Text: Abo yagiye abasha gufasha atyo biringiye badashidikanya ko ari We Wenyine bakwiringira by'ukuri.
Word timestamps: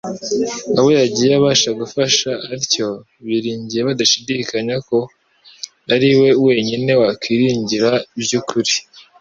Abo 0.77 0.89
yagiye 0.99 1.31
abasha 1.39 1.69
gufasha 1.79 2.29
atyo 2.55 2.87
biringiye 3.25 3.81
badashidikanya 3.87 4.75
ko 4.87 4.97
ari 5.93 6.07
We 6.19 6.29
Wenyine 6.45 6.91
bakwiringira 7.01 7.89
by'ukuri. 8.21 8.73